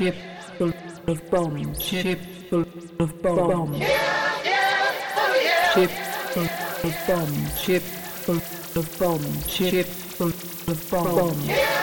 [0.00, 0.16] Ship
[0.56, 0.72] full
[1.08, 1.82] of bombs.
[1.82, 2.18] Ship
[2.48, 2.64] full
[3.00, 3.78] of bombs.
[5.74, 5.90] Ship
[6.32, 6.48] full
[6.88, 7.60] of bombs.
[7.60, 8.36] Ship full
[8.80, 9.50] of bombs.
[9.50, 11.48] Ship full of bombs.
[11.48, 11.79] Bomb.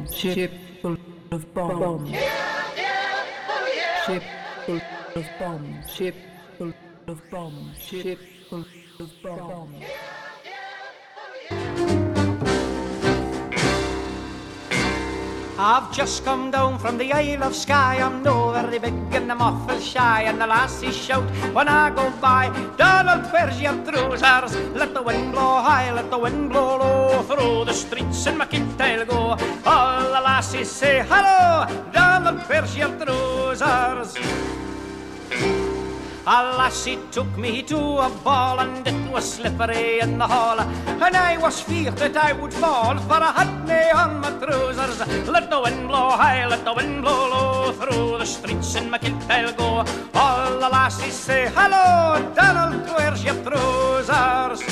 [0.00, 0.12] Bombs.
[0.12, 0.96] Oh Ship full
[1.30, 2.10] of bombs.
[4.06, 4.22] Ship
[4.66, 4.80] full
[5.16, 5.90] of bombs.
[5.90, 6.14] Ship
[6.58, 6.72] full
[7.06, 7.78] of bombs.
[7.78, 8.64] Ship full
[8.98, 9.84] of bombs.
[15.62, 18.00] I've just come down from the Isle of Skye.
[18.00, 20.22] I'm no very big and I'm awful shy.
[20.22, 24.56] And the lassies shout when I go by, Donald, where's your trousers?
[24.74, 27.22] Let the wind blow high, let the wind blow low.
[27.24, 29.36] Through the streets in my kit I'll go.
[29.66, 34.16] All the lassies say, Hello, Donald, where's your trousers?
[36.26, 41.16] A lassie took me to a ball and it was slippery in the hall And
[41.16, 45.48] I was feared that I would fall for I had me on my trousers Let
[45.48, 49.30] the wind blow high, let the wind blow low Through the streets in my kilt
[49.30, 54.62] I'll go All the lassies say, Hello, Donald, where's your trousers?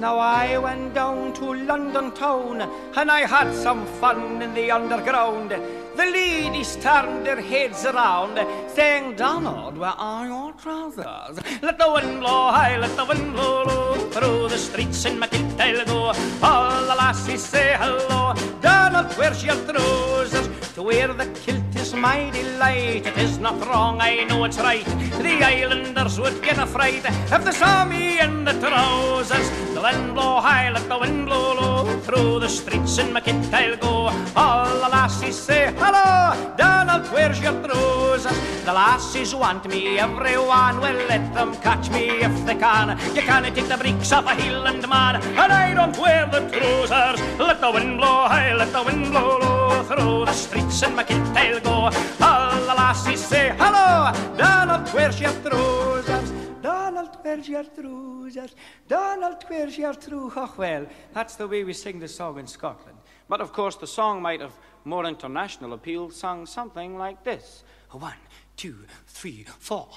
[0.00, 2.62] Now I went down to London town
[2.96, 5.52] and I had some fun in the underground.
[5.96, 8.36] The ladies turned their heads around,
[8.68, 11.40] saying, Donald, where are your trousers?
[11.62, 13.94] Let the wind blow high, let the wind blow low.
[14.10, 16.12] Through the streets in I'll go.
[16.42, 18.34] All the lassies say hello.
[18.60, 20.48] Donald, where's your trousers?
[20.74, 23.06] To wear the kilt is my delight.
[23.06, 24.84] It is not wrong, I know it's right.
[24.84, 29.48] The islanders would get a fright if they saw me in the trousers.
[29.72, 31.98] The wind blow high, let the wind blow low.
[32.00, 34.12] Through the streets in my kit I'll go.
[34.36, 38.36] All the lassies say, Hello, Donald, where's your trousers?
[38.64, 42.98] The lassies want me, everyone will let them catch me if they can.
[43.14, 47.20] You can't take the breeks off a Highland man, and I don't wear the trousers.
[47.38, 49.84] Let the wind blow high, eh, let the wind blow low.
[49.84, 51.70] Through the streets in my kit I'll go.
[51.70, 56.32] All the lassies say, Hello, Donald, where's your trousers?
[56.62, 58.56] Donald, where's your trousers?
[58.88, 60.32] Donald, where's your trousers?
[60.36, 62.98] Oh, well, that's the way we sing the song in Scotland.
[63.28, 67.64] But of course, the song might have more international appeal, sung something like this.
[67.90, 68.14] One,
[68.56, 68.76] two,
[69.06, 69.88] three, four.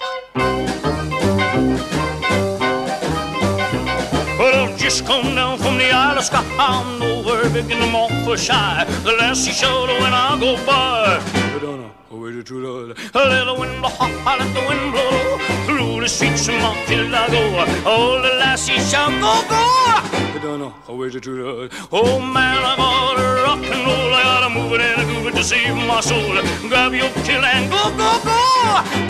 [4.38, 6.44] Well, I've just come down from the Isle of Skye.
[6.58, 8.84] I'm nowhere big in the awful shy.
[9.04, 11.20] The last lassie shoulder when I go by.
[11.34, 13.14] I don't know where to do that.
[13.14, 15.59] Let the wind blow, I let the wind blow
[16.00, 17.90] the streets of my I go.
[17.90, 19.60] All the lassies shout, go, go.
[19.60, 21.88] I don't know where to do that.
[21.92, 24.14] Oh man, I gotta rock and roll.
[24.14, 26.40] I gotta move it and groove it to save my soul.
[26.68, 28.40] Grab your kill and go, go, go.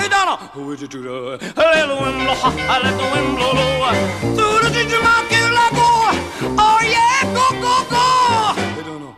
[0.02, 1.56] I don't know where to do that.
[1.56, 3.92] Let the wind blow, I let the wind blow low
[4.34, 5.90] through the streets of my I go.
[6.58, 8.06] Oh yeah, go, go, go.
[8.58, 9.14] I don't know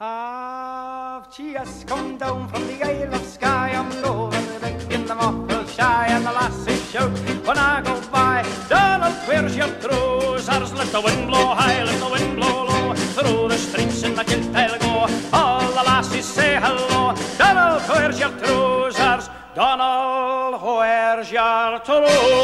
[0.00, 3.72] I've just come down from the Isle of Skye.
[3.74, 3.90] I'm
[4.60, 7.10] big in the awful shy, and the lasses shout
[7.46, 8.42] when I go by.
[8.70, 10.72] Donald, where's your trousers?
[10.72, 12.94] Let the wind blow high, let the wind blow low.
[12.94, 15.06] Through the streets in the kilt I'll go.
[15.34, 17.14] All the lassies say hello.
[17.36, 19.28] Donald, where's your trousers?
[19.54, 22.40] Donald, where's your trousers?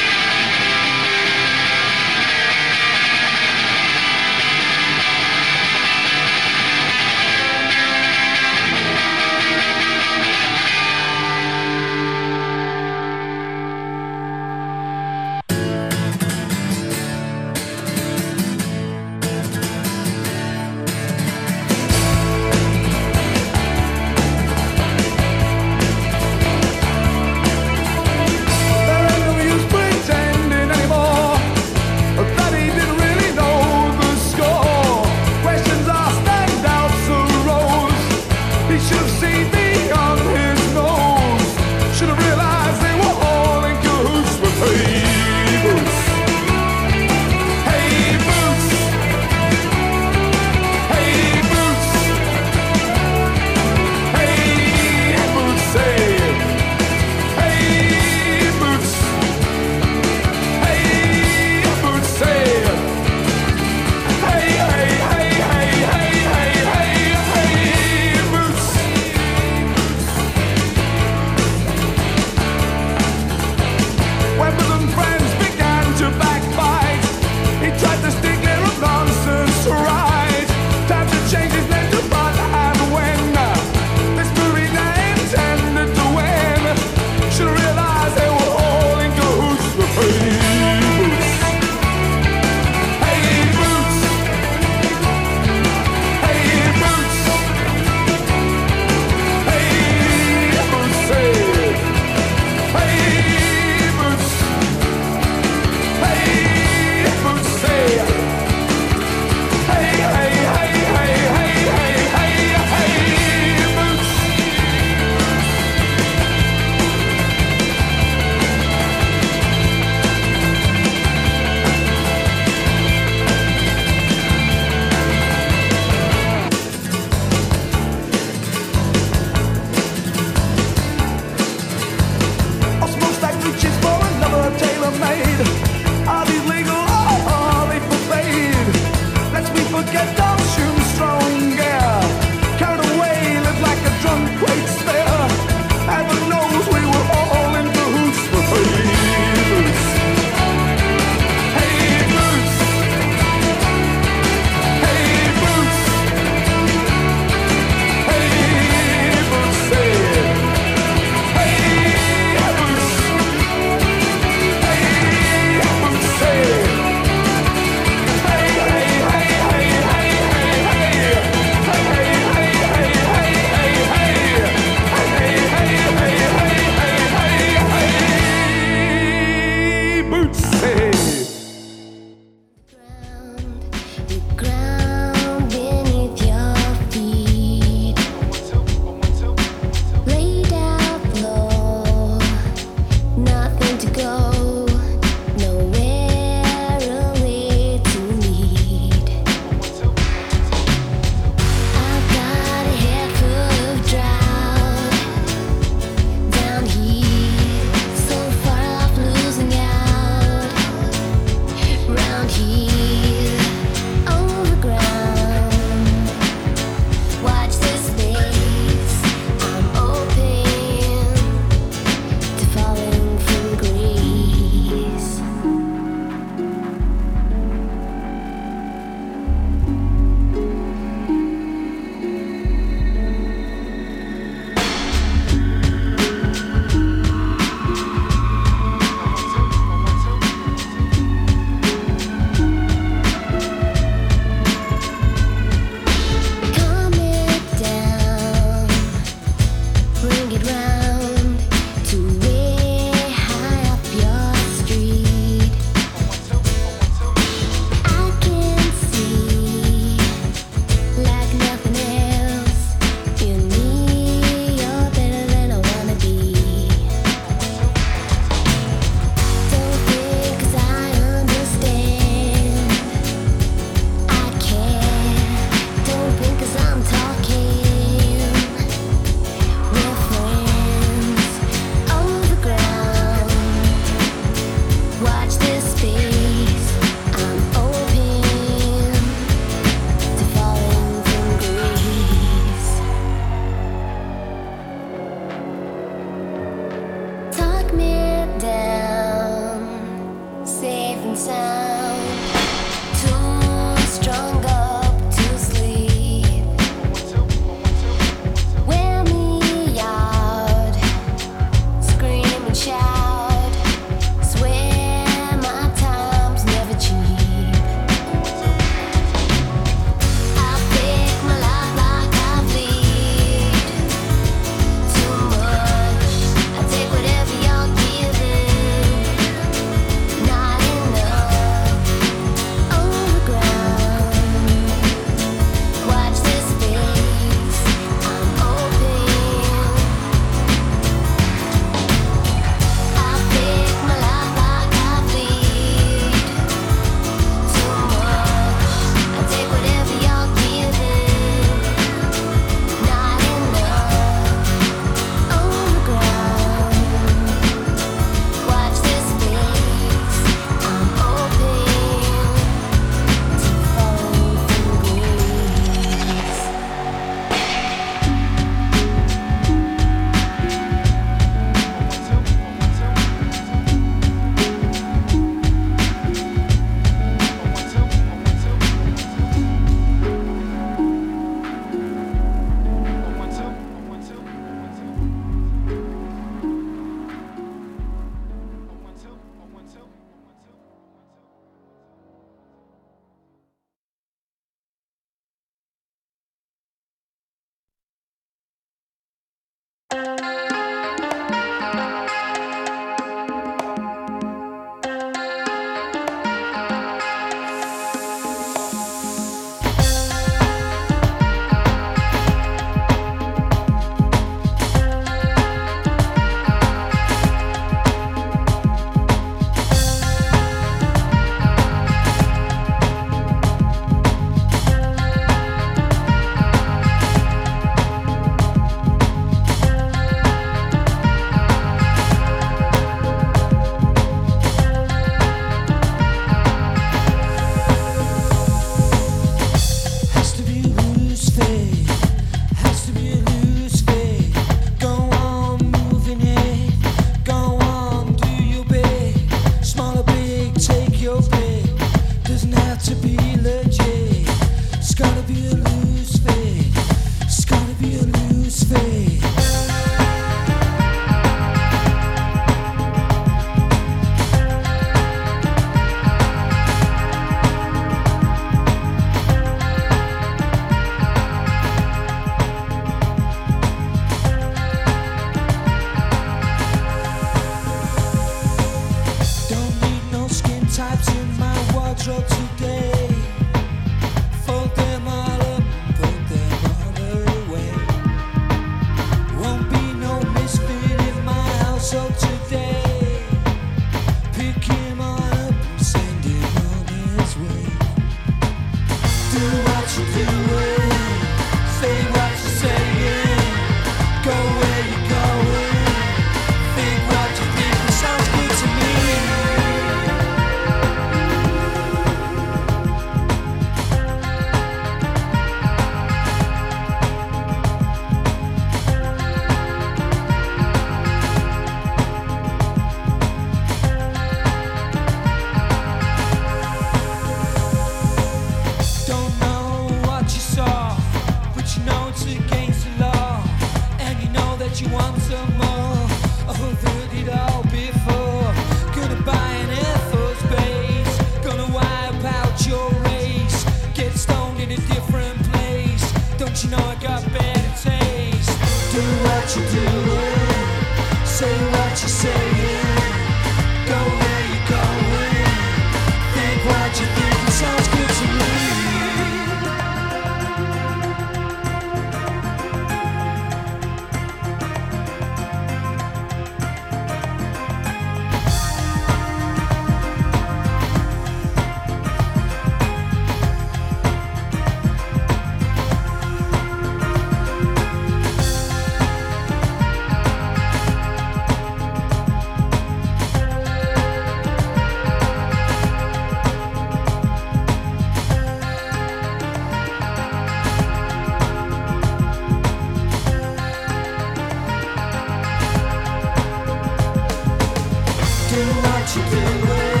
[598.60, 600.00] To cut through red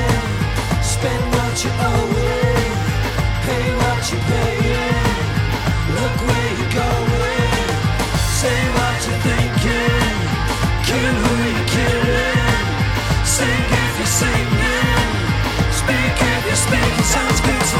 [16.30, 16.64] tape with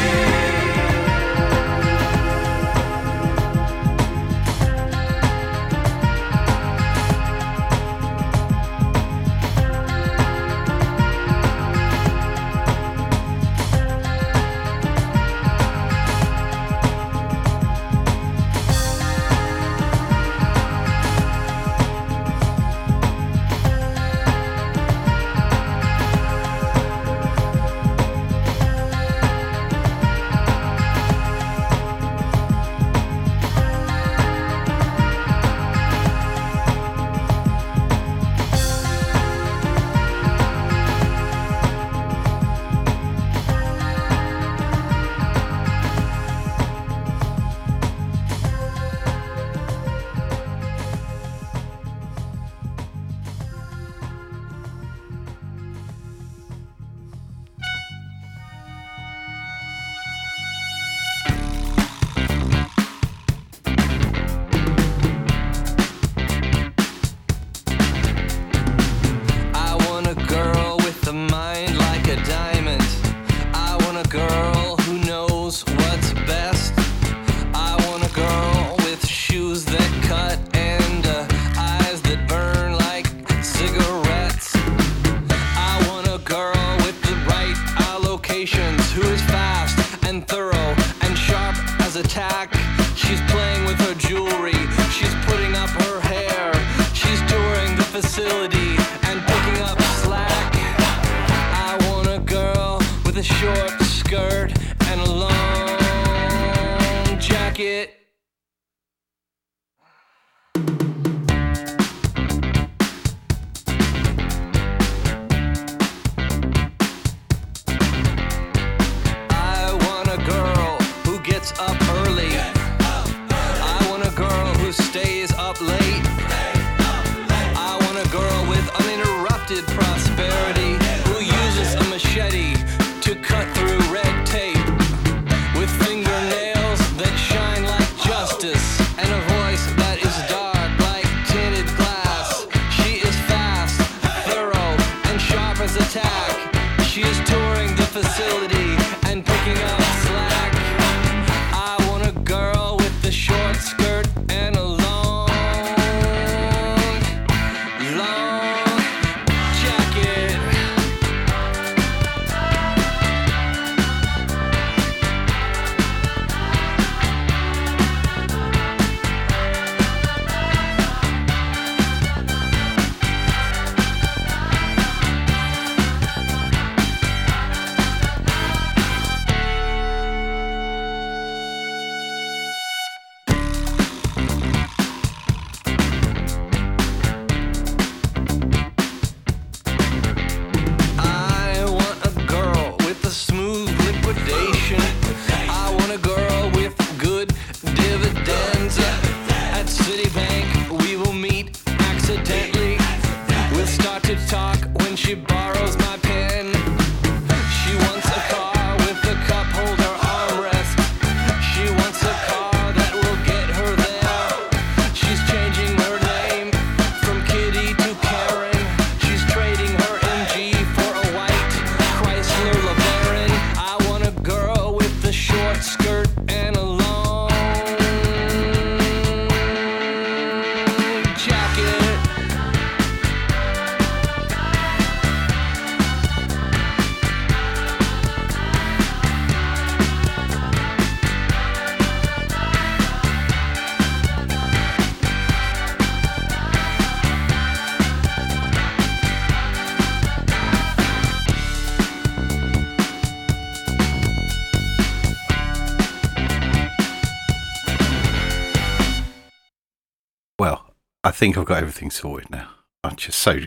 [261.19, 262.49] think I've got everything sorted now.
[262.81, 263.41] I'm just so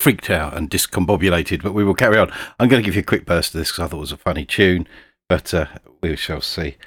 [0.00, 2.32] freaked out and discombobulated, but we will carry on.
[2.58, 4.12] I'm going to give you a quick burst of this because I thought it was
[4.12, 4.88] a funny tune,
[5.28, 5.66] but uh,
[6.02, 6.78] we shall see.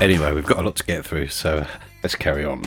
[0.00, 1.66] Anyway, we've got a lot to get through, so
[2.02, 2.62] let's carry on.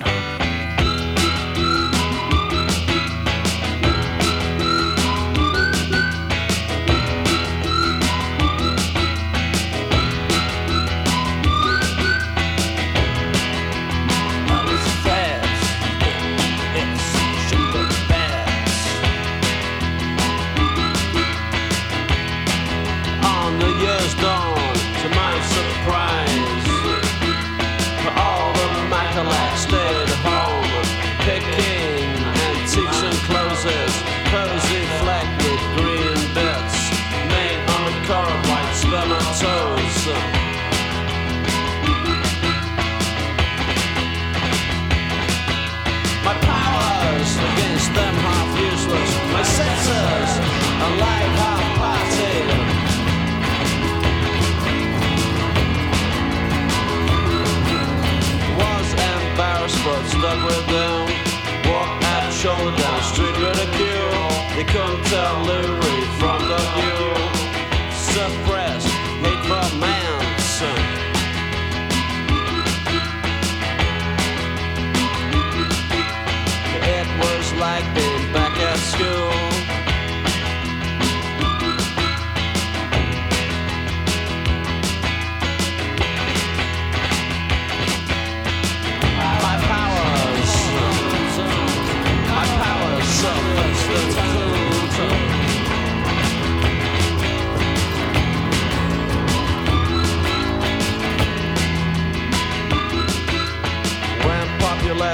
[64.62, 65.81] des compteurs le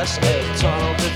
[0.08, 1.07] past a tunnel.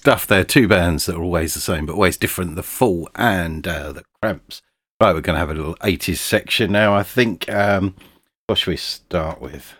[0.00, 0.44] stuff there.
[0.44, 4.02] Two bands that are always the same, but always different the Fall and uh, the
[4.22, 4.62] Cramps.
[4.98, 7.46] Right, we're going to have a little 80s section now, I think.
[7.50, 7.94] Um,
[8.46, 9.74] what should we start with?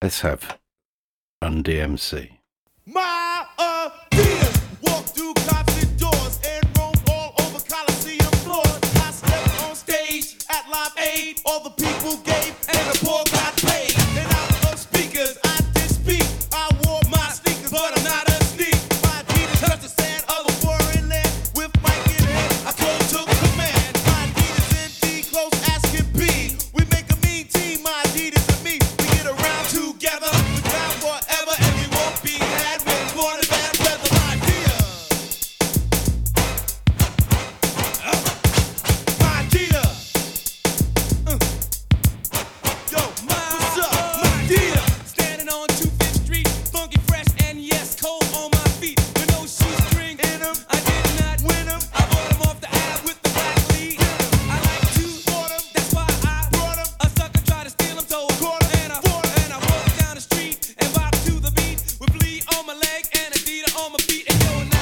[0.00, 0.58] Let's have
[1.42, 2.38] Run DMC.
[2.86, 3.77] My, uh-
[63.18, 64.77] and Adidas on my feet and yo,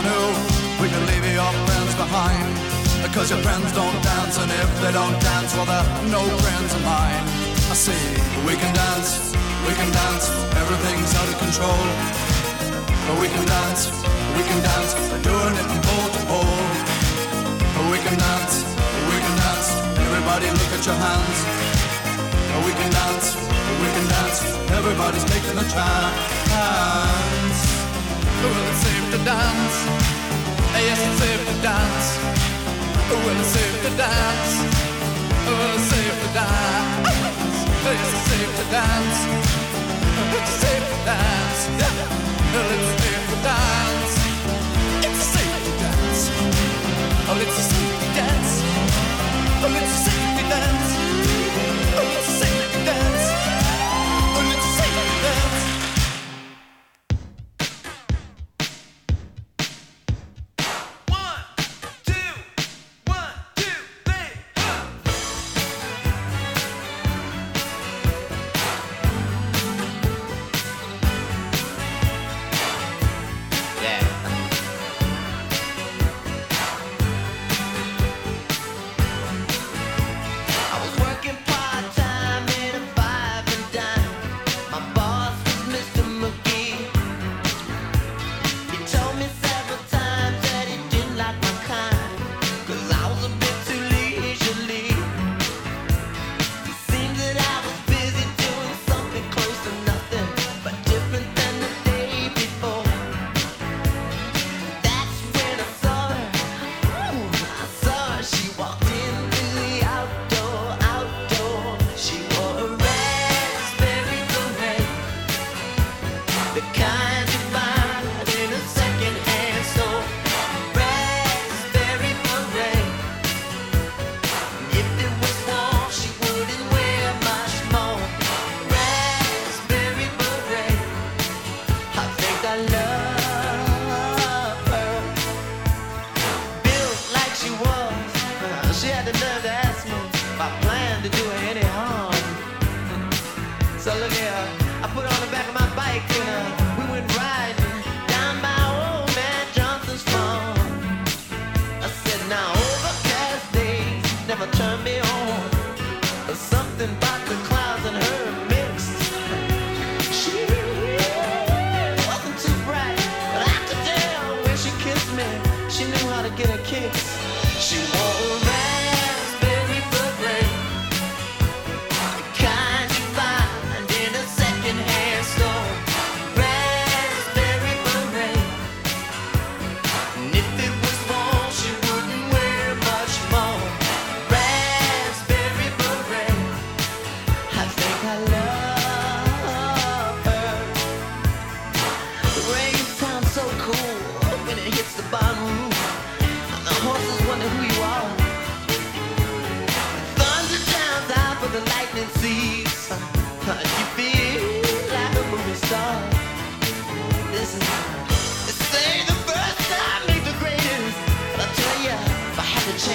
[0.00, 0.22] on who
[0.82, 2.48] We can leave your friends behind.
[3.04, 6.82] Because your friends don't dance And if they don't dance, well they're no friends of
[6.84, 7.24] mine.
[7.72, 8.04] I see,
[8.48, 9.32] we can dance,
[9.66, 10.26] we can dance
[10.62, 11.84] Everything's out of control.
[13.06, 13.82] But we can dance,
[14.36, 16.64] we can dance We're doing it from pole to pole.
[17.74, 18.54] But we can dance,
[19.10, 19.68] we can dance
[20.06, 21.38] Everybody look at your hands.
[22.66, 23.26] We can dance,
[23.82, 24.38] we can dance
[24.78, 27.39] Everybody's taking a chance
[28.42, 29.76] well it's safe to dance.
[30.80, 32.08] Yes, it's safe to dance.
[33.10, 34.52] Well, it's safe to dance.
[35.46, 37.08] Well, it's safe to dance.
[37.84, 39.18] Yes, it's safe to dance.
[40.36, 41.60] It's safe to dance.
[42.52, 44.14] Well, it's safe to dance.
[45.06, 46.22] It's safe to dance.
[47.28, 47.89] Well, it's safe.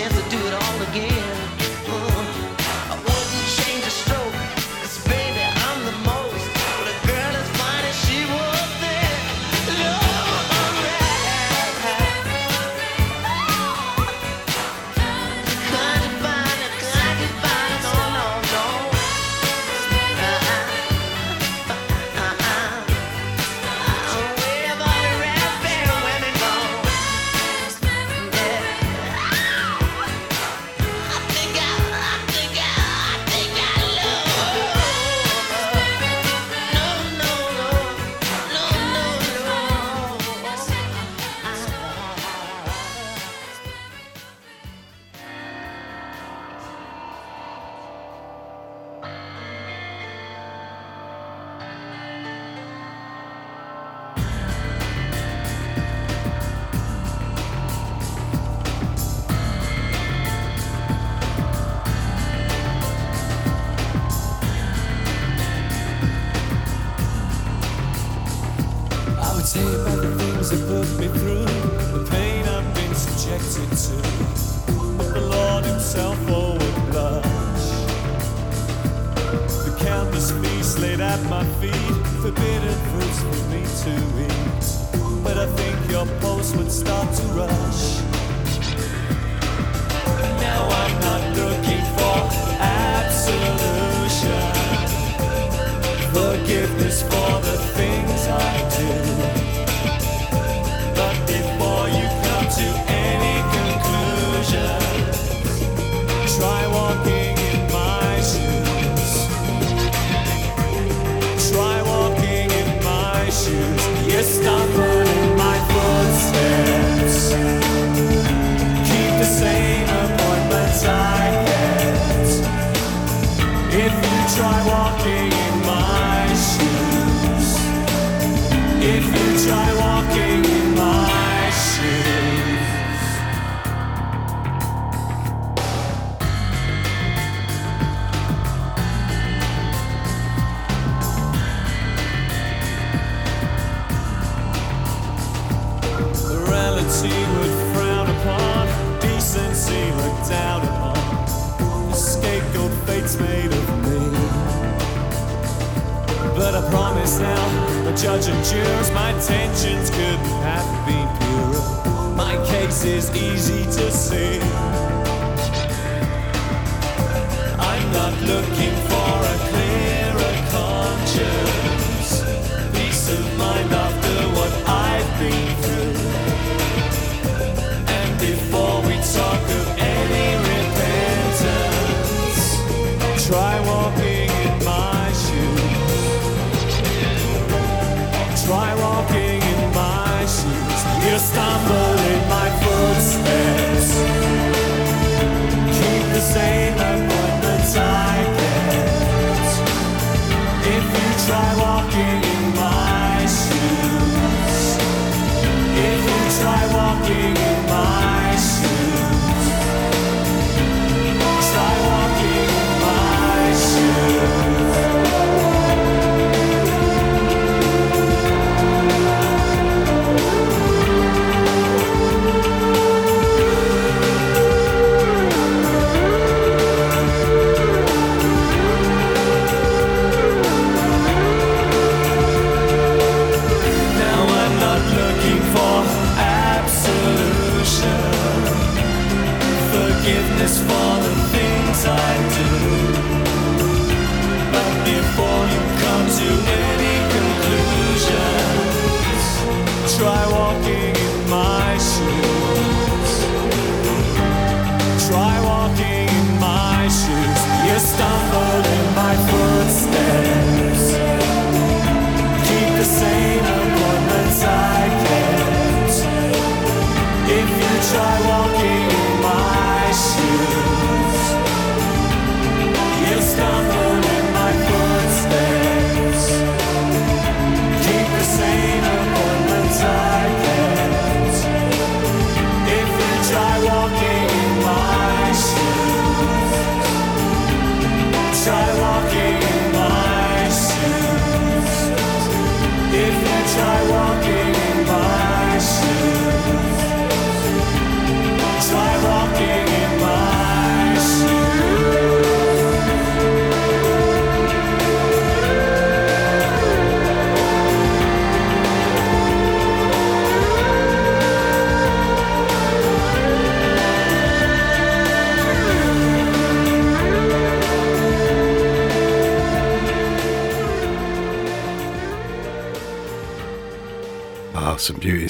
[0.10, 0.65] chance to do it all.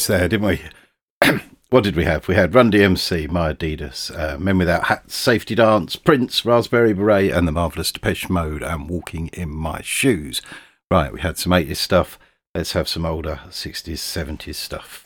[0.07, 0.61] there, didn't we?
[1.69, 2.27] what did we have?
[2.27, 7.31] We had Run DMC, My Adidas, uh, Men Without Hats, Safety Dance, Prince, Raspberry Beret,
[7.31, 10.41] and the marvellous Depeche Mode, and Walking in My Shoes.
[10.91, 12.19] Right, we had some 80s stuff.
[12.53, 15.04] Let's have some older 60s, 70s stuff.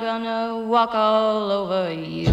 [0.00, 2.32] Gonna walk all over you.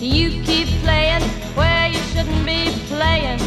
[0.00, 1.22] You keep playing
[1.54, 3.40] where you shouldn't be playing.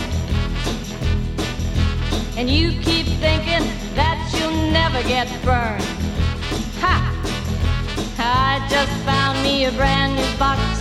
[2.37, 3.65] And you keep thinking
[3.95, 5.83] that you'll never get burned.
[6.79, 6.95] Ha!
[8.17, 10.80] I just found me a brand new box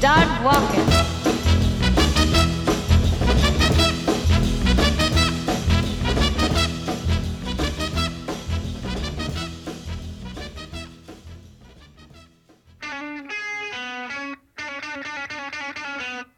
[0.00, 0.80] Start walking.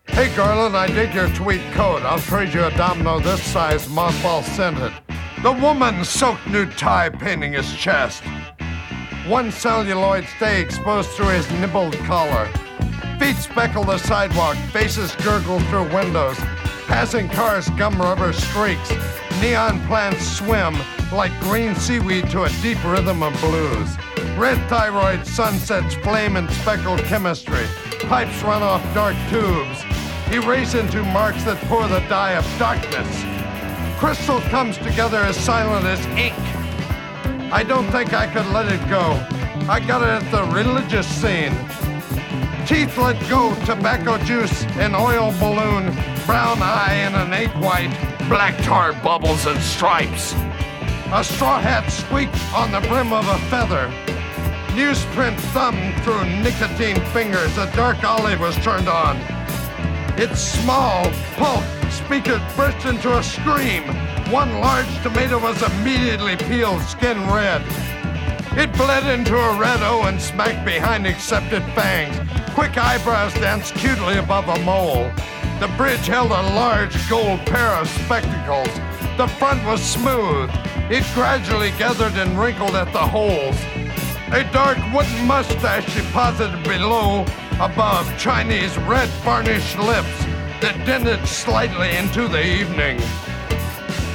[0.09, 2.03] Hey, Garland, I dig your tweed coat.
[2.03, 4.93] I'll trade you a domino this size, mothball scented.
[5.45, 8.25] The woman soaked new tie painting his chest.
[9.29, 12.51] One celluloid stay exposed through his nibbled collar.
[13.23, 16.37] Feet speckle the sidewalk, faces gurgle through windows.
[16.89, 18.91] Passing cars gum rubber streaks.
[19.41, 20.77] Neon plants swim
[21.13, 23.97] like green seaweed to a deep rhythm of blues.
[24.37, 27.65] Red thyroid sunsets flame in speckled chemistry.
[28.09, 29.85] Pipes run off dark tubes.
[30.33, 34.01] Erase into marks that pour the dye of darkness.
[34.01, 36.35] Crystal comes together as silent as ink.
[37.53, 39.13] I don't think I could let it go.
[39.71, 41.55] I got it at the religious scene.
[42.67, 45.93] Teeth let go, tobacco juice, an oil balloon,
[46.27, 47.91] brown eye and an egg white,
[48.29, 50.33] black tar bubbles and stripes.
[51.13, 53.93] A straw hat squeaked on the brim of a feather.
[54.75, 57.59] Newsprint thumbed through nicotine fingers.
[57.59, 59.17] A dark olive was turned on.
[60.17, 63.83] Its small, pulp speakers burst into a scream.
[64.33, 67.63] One large tomato was immediately peeled, skin red.
[68.55, 72.17] It bled into a red O and smacked behind accepted fangs.
[72.53, 75.11] Quick eyebrows danced cutely above a mole.
[75.59, 78.69] The bridge held a large gold pair of spectacles.
[79.17, 80.51] The front was smooth.
[80.91, 83.57] It gradually gathered and wrinkled at the holes.
[84.33, 87.25] A dark wooden mustache deposited below,
[87.59, 90.19] above Chinese red varnished lips
[90.61, 93.01] that dented slightly into the evening.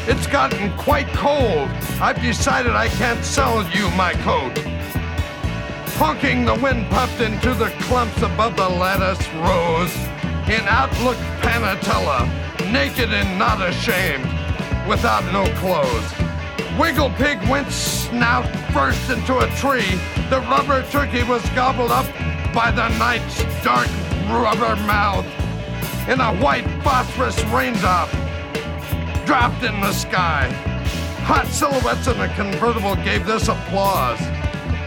[0.09, 1.67] It's gotten quite cold.
[1.99, 4.57] I've decided I can't sell you my coat.
[5.99, 9.93] Honking, the wind puffed into the clumps above the lattice rose.
[10.47, 12.25] In outlook, Panatella,
[12.71, 14.23] naked and not ashamed,
[14.87, 16.13] without no clothes.
[16.79, 19.99] Wiggle Pig went snout first into a tree.
[20.29, 22.05] The rubber turkey was gobbled up
[22.53, 23.89] by the night's dark
[24.29, 25.25] rubber mouth.
[26.07, 28.09] In a white phosphorus raindrop
[29.27, 30.47] dropped in the sky.
[31.25, 34.21] Hot silhouettes in a convertible gave this applause.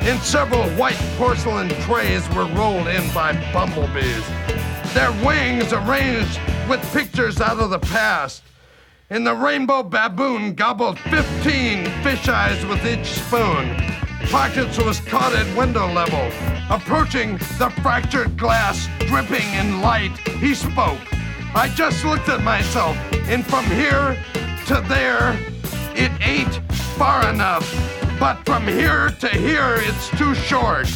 [0.09, 4.27] In several white porcelain trays were rolled in by bumblebees.
[4.95, 8.43] Their wings arranged with pictures out of the past.
[9.11, 13.77] And the rainbow baboon gobbled 15 fish eyes with each spoon.
[14.31, 16.33] Pockets was caught at window level.
[16.71, 20.99] Approaching the fractured glass, dripping in light, he spoke.
[21.53, 22.97] I just looked at myself,
[23.29, 24.17] and from here
[24.67, 25.37] to there,
[25.97, 26.55] it ain't
[26.97, 27.67] far enough.
[28.21, 30.89] But from here to here, it's too short.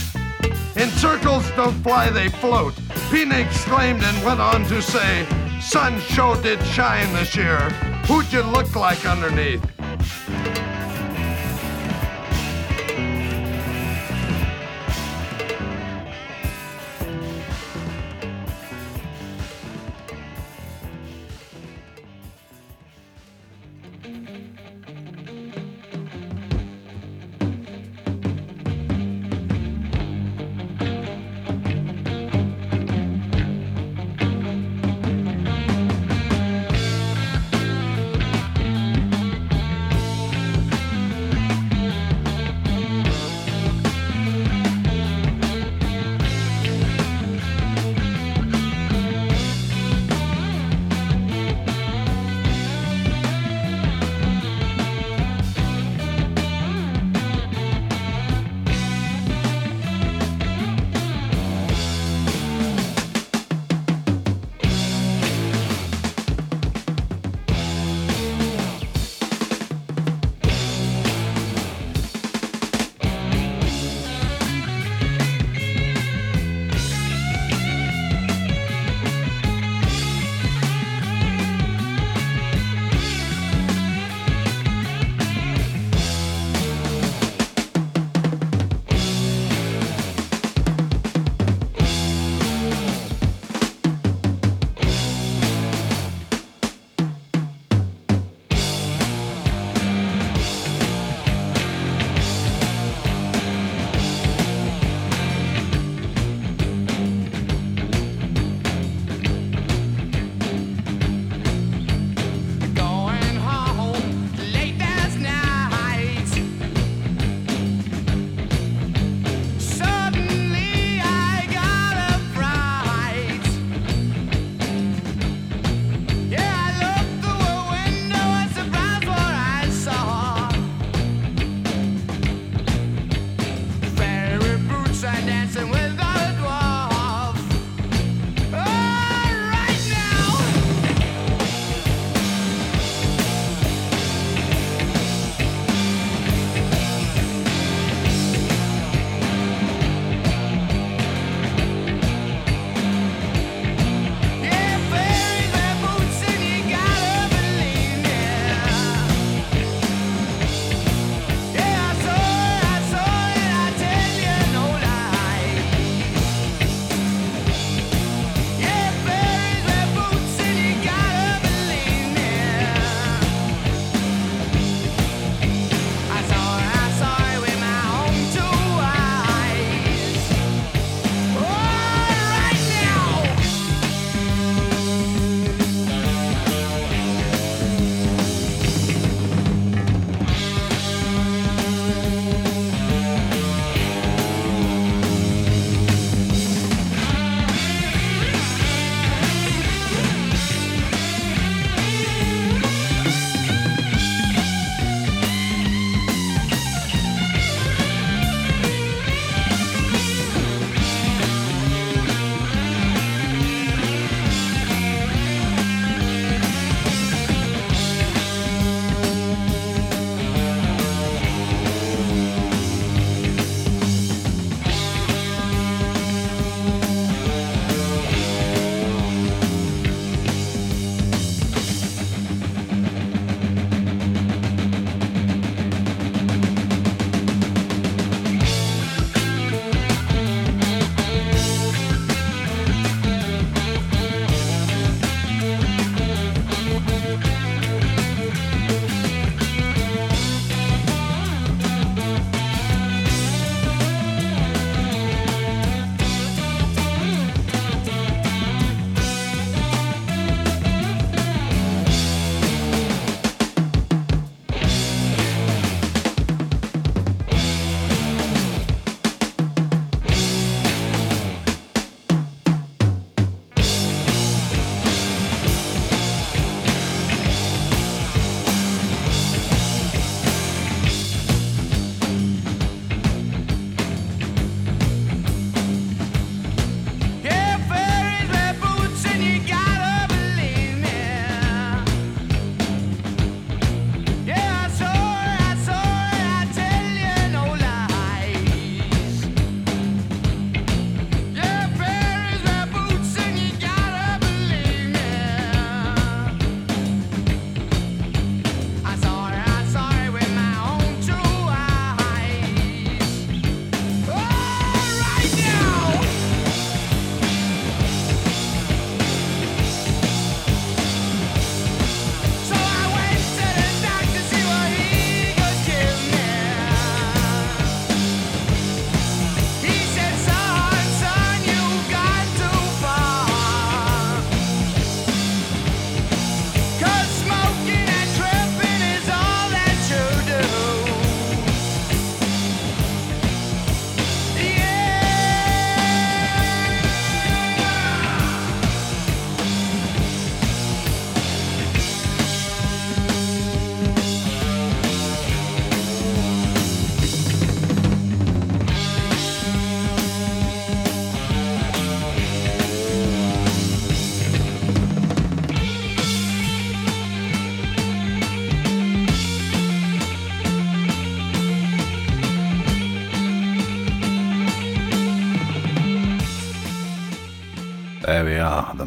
[0.77, 2.75] In circles don't fly, they float.
[3.11, 5.27] Pina exclaimed and went on to say,
[5.61, 7.59] Sun show did shine this year.
[8.07, 9.74] Who'd you look like underneath?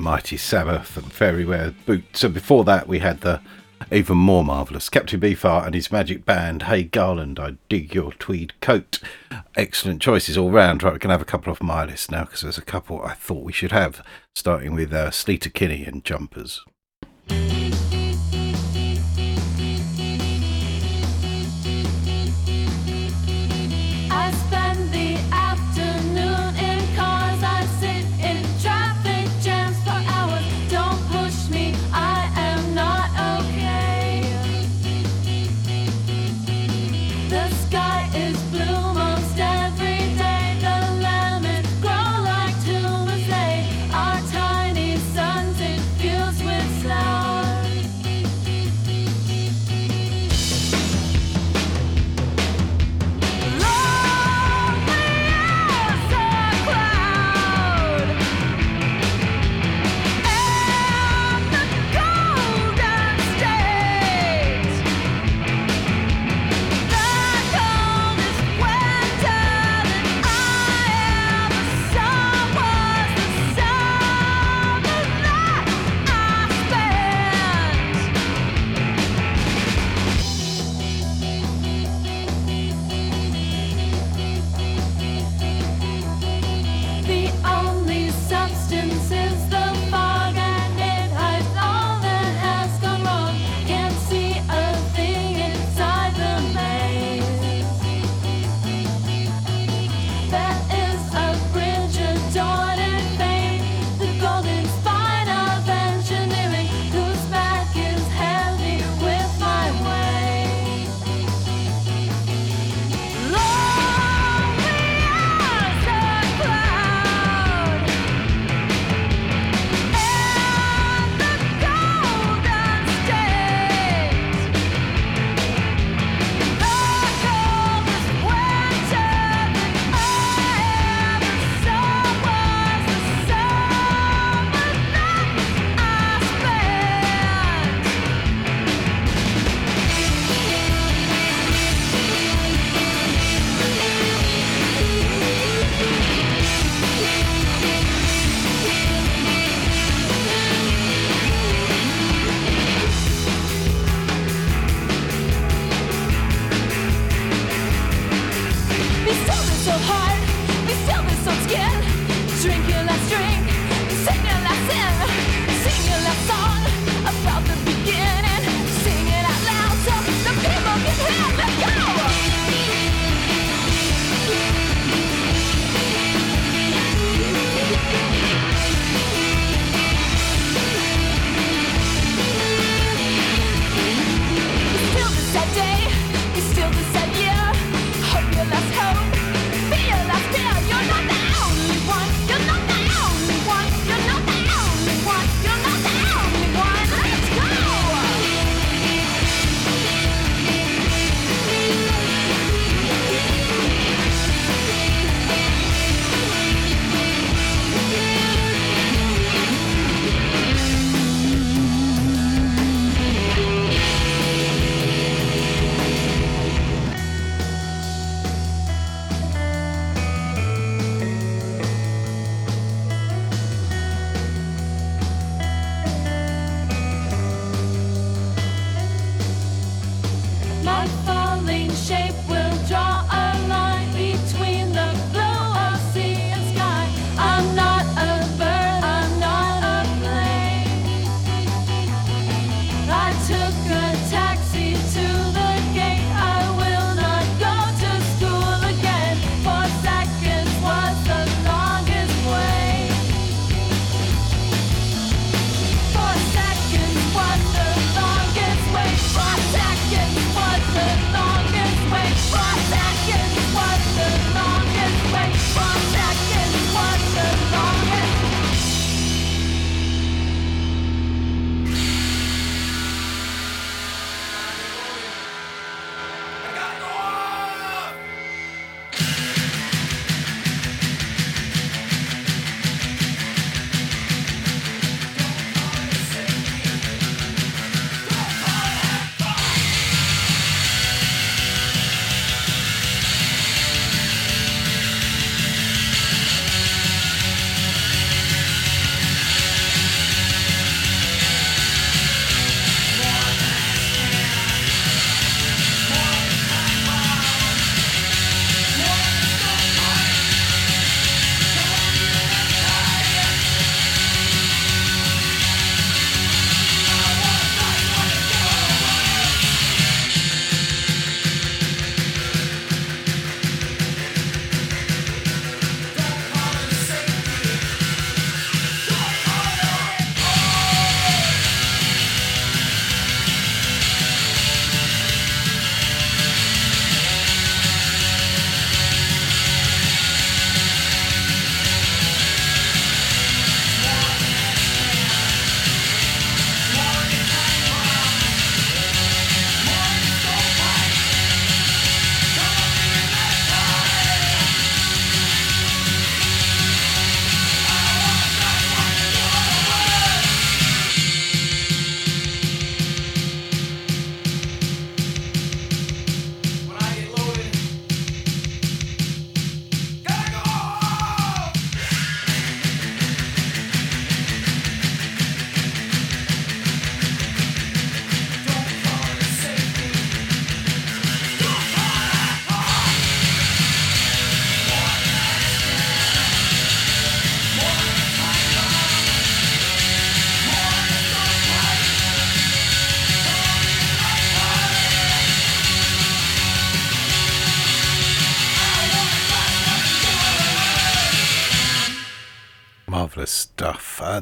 [0.08, 2.24] Mighty Sabbath and Fairy Wear Boots.
[2.24, 3.42] And before that, we had the
[3.92, 6.64] even more marvellous Captain Beefheart and his magic band.
[6.64, 9.00] Hey Garland, I dig your tweed coat.
[9.58, 10.82] Excellent choices all round.
[10.82, 13.16] Right, we can have a couple off my list now because there's a couple I
[13.16, 14.02] thought we should have,
[14.34, 16.64] starting with uh, Sleater Kinney and Jumpers.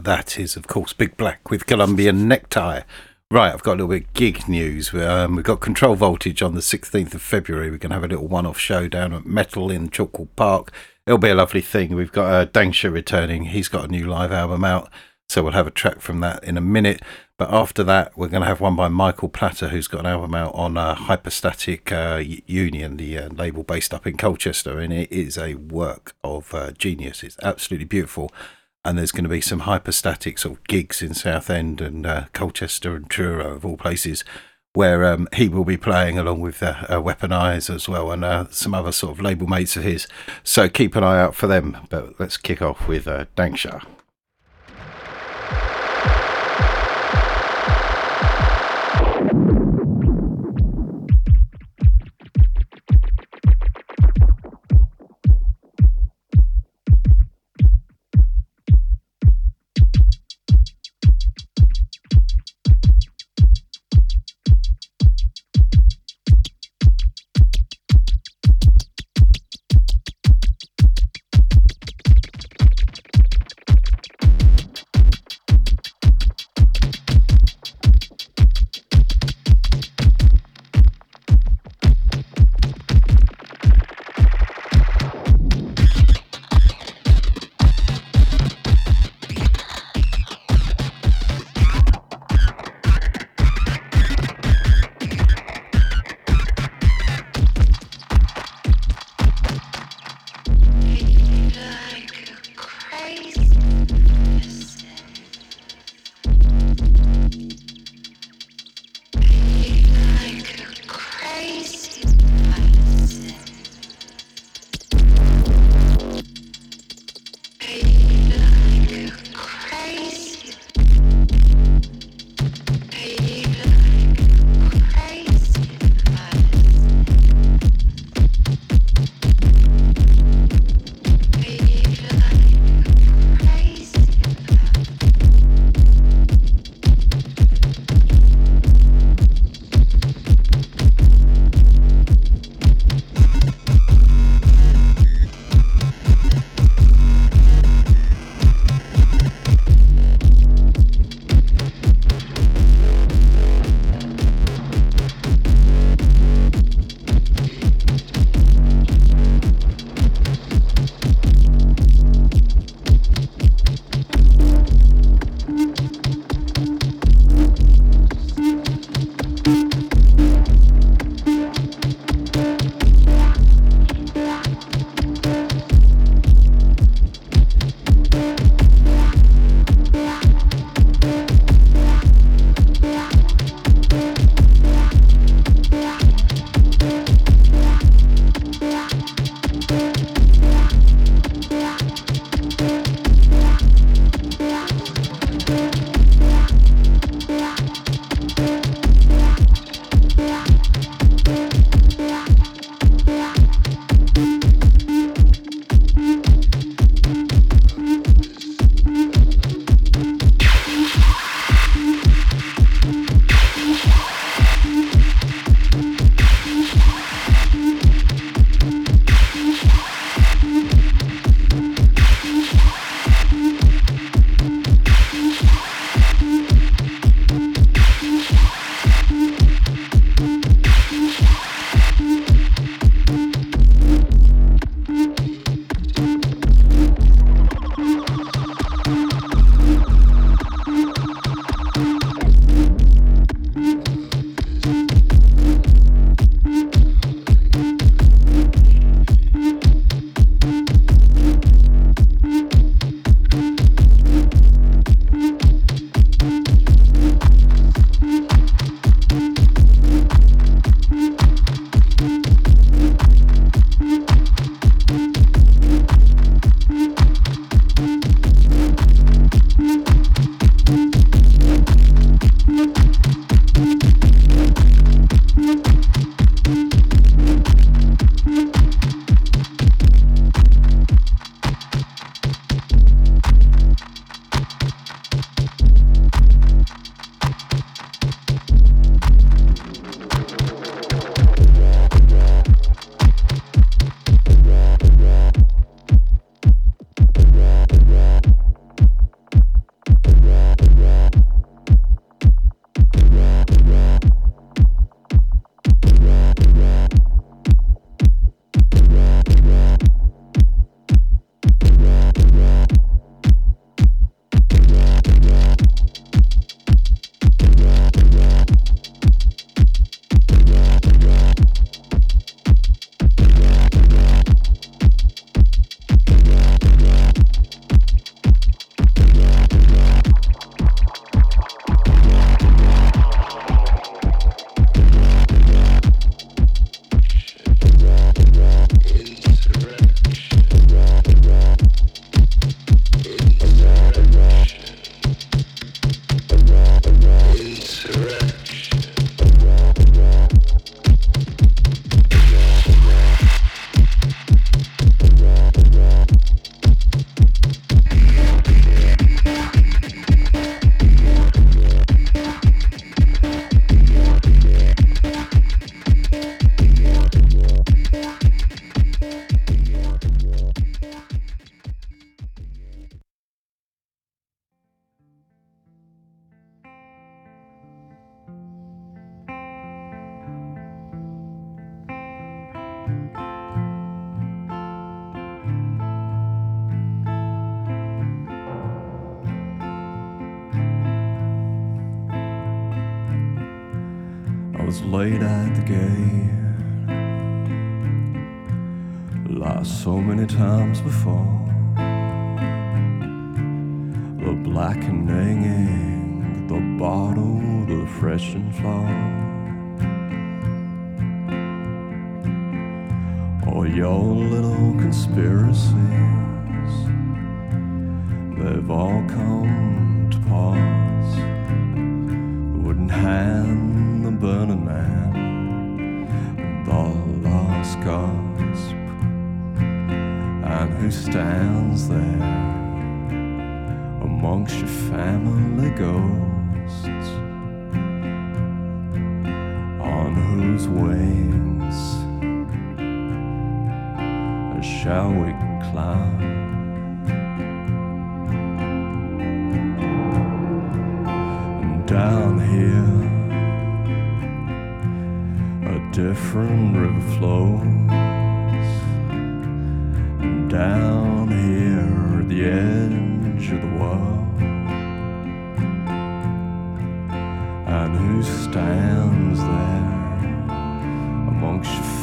[0.05, 2.81] That is, of course, Big Black with Colombian Necktie.
[3.31, 4.93] Right, I've got a little bit of gig news.
[4.93, 7.71] Um, we've got Control Voltage on the 16th of February.
[7.71, 10.71] We're going to have a little one off show down at Metal in Chalkwell Park.
[11.07, 11.95] It'll be a lovely thing.
[11.95, 13.45] We've got uh, Dangsha returning.
[13.45, 14.91] He's got a new live album out.
[15.27, 17.01] So we'll have a track from that in a minute.
[17.37, 20.35] But after that, we're going to have one by Michael Platter, who's got an album
[20.35, 24.79] out on uh, Hyperstatic uh, Union, the uh, label based up in Colchester.
[24.79, 27.23] And it is a work of uh, genius.
[27.23, 28.31] It's absolutely beautiful.
[28.85, 32.95] And there's going to be some hyperstatic sort of gigs in Southend and uh, Colchester
[32.95, 34.23] and Truro, of all places,
[34.73, 38.23] where um, he will be playing along with uh, uh, Weapon Eyes as well and
[38.23, 40.07] uh, some other sort of label mates of his.
[40.43, 41.77] So keep an eye out for them.
[41.89, 43.94] But let's kick off with uh, Dangsha.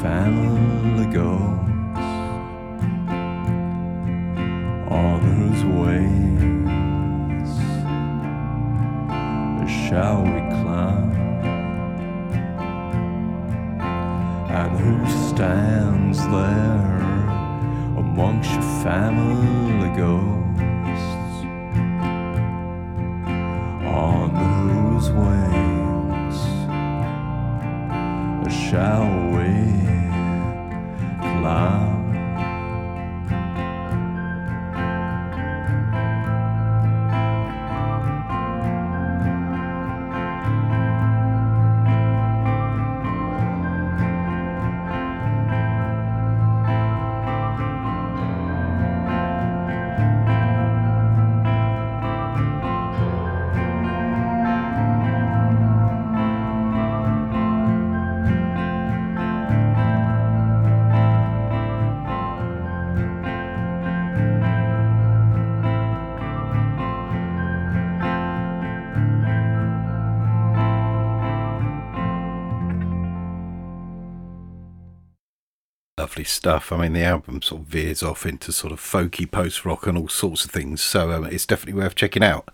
[0.02, 1.06] Family
[4.90, 7.50] on whose wings
[9.70, 11.12] shall we climb?
[14.50, 14.96] And who
[15.28, 16.98] stands there
[17.96, 21.44] amongst your family ghosts?
[23.86, 26.38] On whose wings
[28.52, 29.21] shall
[76.42, 76.72] stuff.
[76.72, 79.96] I mean, the album sort of veers off into sort of folky post rock and
[79.96, 80.82] all sorts of things.
[80.82, 82.48] So um, it's definitely worth checking out.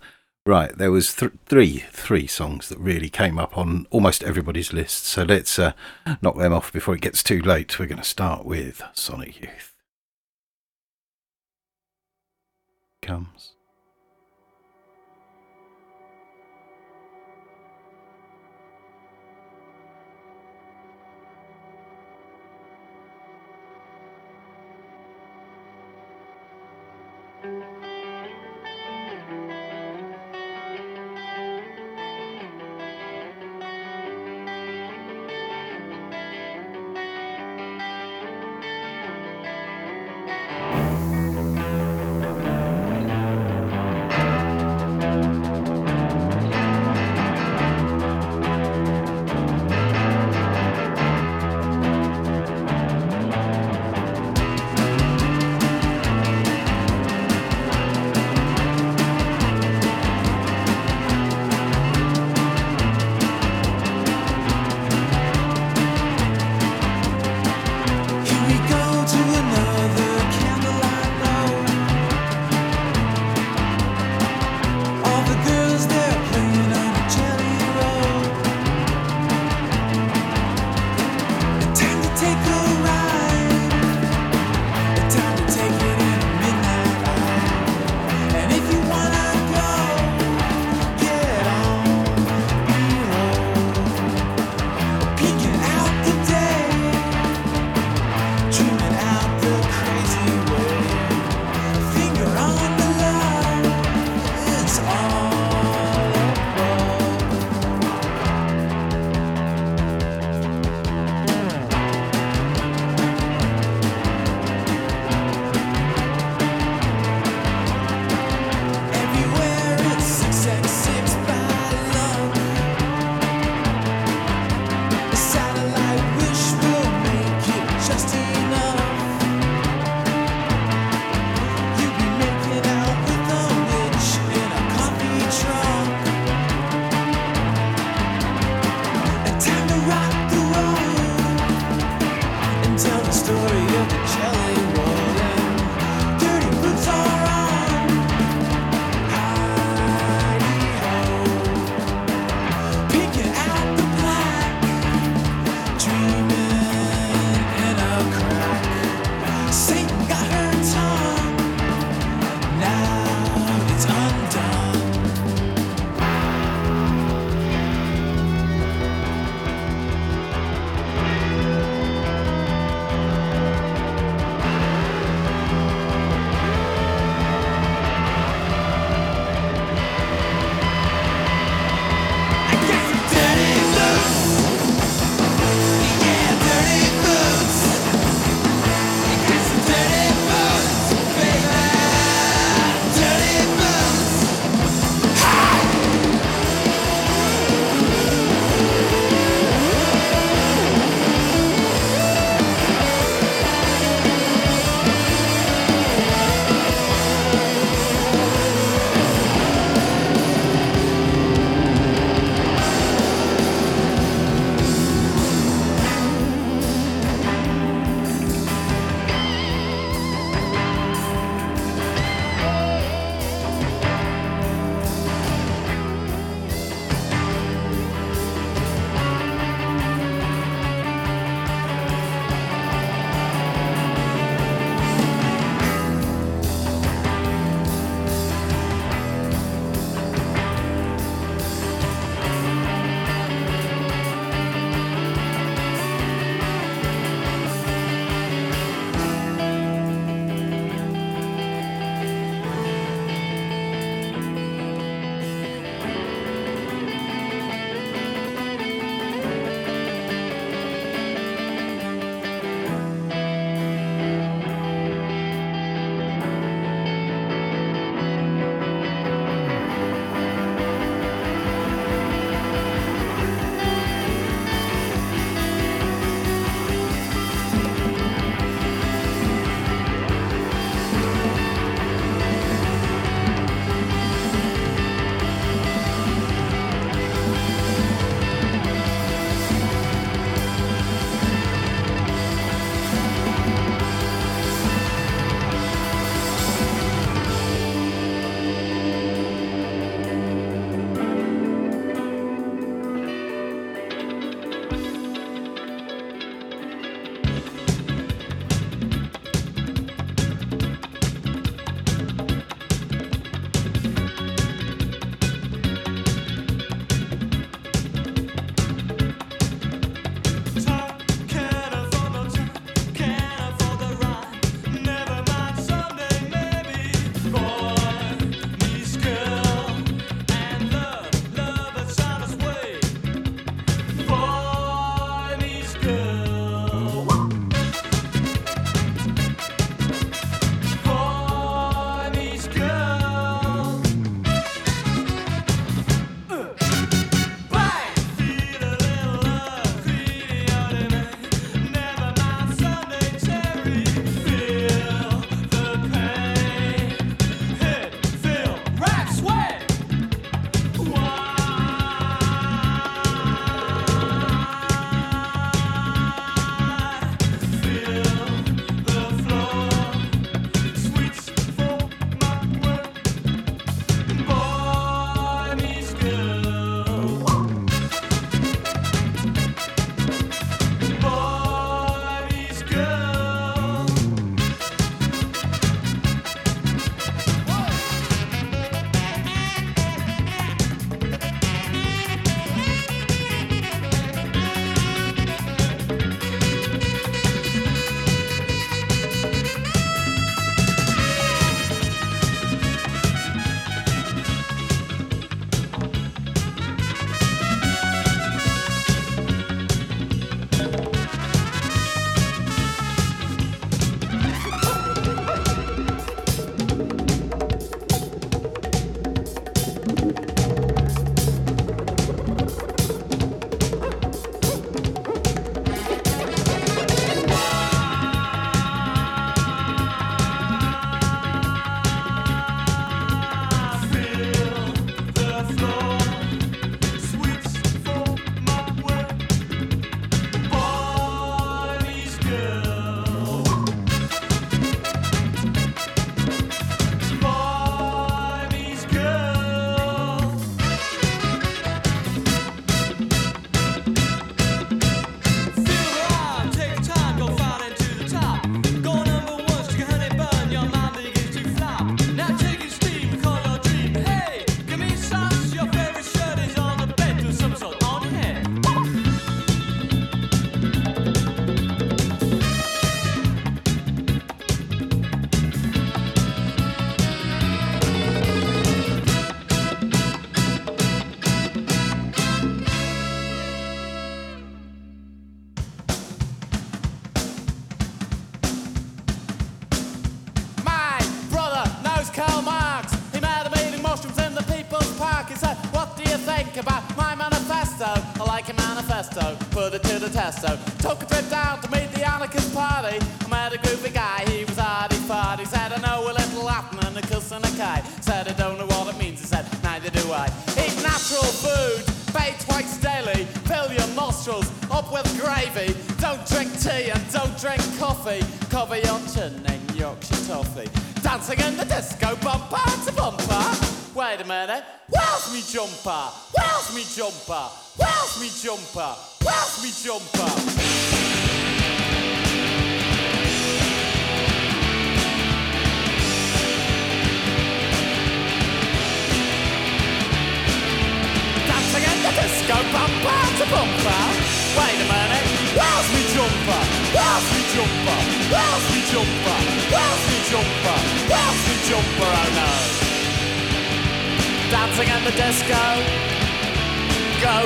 [0.45, 5.05] Right, there was th- three three songs that really came up on almost everybody's list.
[5.05, 5.73] So let's uh,
[6.21, 7.79] knock them off before it gets too late.
[7.79, 9.73] We're going to start with Sonic Youth.
[13.01, 13.53] Comes.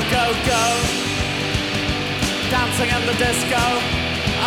[0.10, 0.64] Go go.
[2.50, 3.64] Dancing in the disco,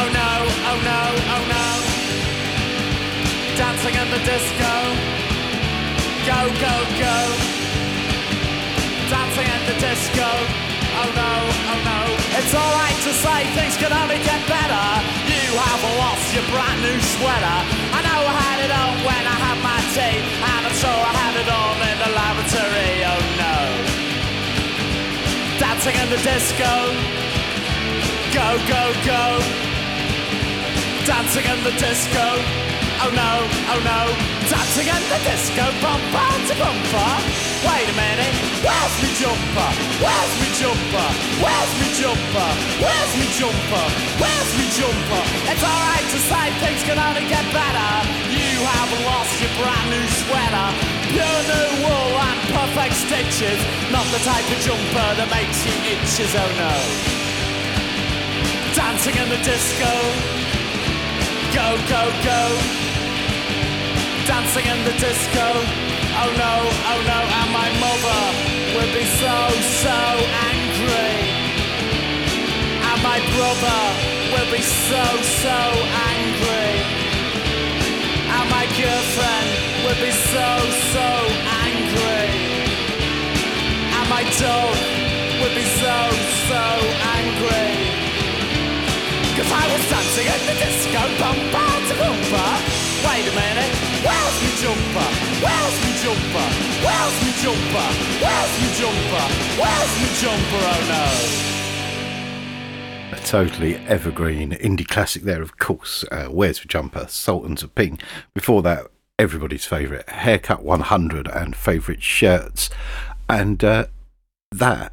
[0.00, 0.30] oh no,
[0.70, 1.02] oh no,
[1.34, 1.66] oh no.
[3.56, 4.74] Dancing in the disco,
[6.26, 7.56] go go go
[9.10, 10.28] dancing at the disco.
[10.98, 11.32] Oh no,
[11.70, 12.00] oh no.
[12.38, 14.86] It's alright to say things can only get better.
[15.30, 17.58] You have lost your brand new sweater.
[17.94, 21.12] I know I had it on when I had my tea, and I'm sure I
[21.22, 22.92] had it on in the lavatory.
[23.06, 23.95] Oh no.
[25.58, 26.72] Dancing in the disco.
[28.32, 29.40] Go, go, go.
[31.06, 32.26] Dancing in the disco.
[33.00, 33.32] Oh no,
[33.72, 34.00] oh no.
[34.50, 35.64] Dancing in the disco.
[35.80, 37.55] Bumper to bumper.
[37.66, 39.70] Wait a minute, where's me jumper?
[39.98, 41.08] Where's me jumper?
[41.42, 42.50] Where's me jumper?
[42.78, 43.86] Where's me jumper?
[44.22, 45.22] Where's me jumper?
[45.50, 47.90] It's alright to say things can only get better.
[48.30, 50.68] You have lost your brand new sweater.
[51.10, 53.58] Pure new wool and perfect stitches.
[53.90, 56.74] Not the type of jumper that makes you itches, oh no.
[58.78, 59.92] Dancing in the disco.
[61.50, 62.42] Go, go, go.
[64.26, 65.85] Dancing in the disco.
[66.18, 68.22] Oh no, oh no, and my mother
[68.72, 69.36] will be so,
[69.84, 69.98] so
[70.48, 71.12] angry.
[72.88, 73.80] And my brother
[74.32, 75.04] will be so,
[75.44, 75.58] so
[76.08, 76.72] angry.
[78.32, 79.48] And my girlfriend
[79.84, 80.48] will be so,
[80.96, 81.08] so
[81.68, 82.28] angry.
[83.92, 84.76] And my dog
[85.36, 85.96] will be so,
[86.48, 86.62] so
[87.20, 87.68] angry.
[89.36, 92.85] Cause I was dancing at the disco, to bumper.
[93.04, 93.72] Wait a minute,
[94.04, 95.08] where's me jumper?
[95.42, 96.48] Where's me jumper?
[96.84, 97.88] Where's me jumper?
[98.22, 99.26] Where's me jumper?
[99.58, 100.62] Where's me jumper?
[100.62, 101.04] Oh no
[103.16, 106.04] A totally evergreen indie classic there, of course.
[106.10, 107.06] Uh, Where's the Jumper?
[107.08, 107.98] Sultans of Ping.
[108.34, 108.86] Before that,
[109.18, 112.70] everybody's favourite, Haircut 100 and favourite shirts.
[113.28, 113.86] And uh,
[114.52, 114.92] that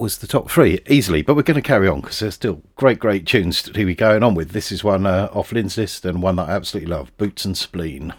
[0.00, 3.00] was the top three easily, but we're going to carry on because there's still great,
[3.00, 4.50] great tunes to be going on with.
[4.50, 7.58] This is one uh, off Lynn's list and one that I absolutely love Boots and
[7.58, 8.14] Spleen.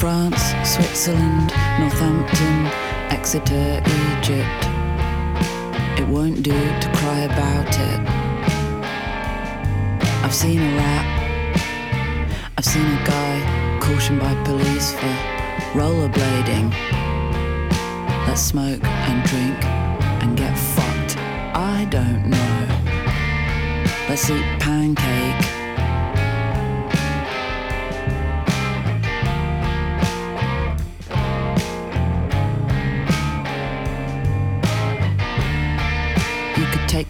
[0.00, 2.66] France, Switzerland, Northampton,
[3.10, 4.64] Exeter, Egypt.
[6.00, 8.00] It won't do to cry about it.
[10.24, 11.06] I've seen a rat.
[12.56, 15.14] I've seen a guy cautioned by police for
[15.74, 16.72] rollerblading.
[18.26, 19.62] Let's smoke and drink
[20.22, 21.18] and get fucked.
[21.54, 22.66] I don't know.
[24.08, 25.49] Let's eat pancake.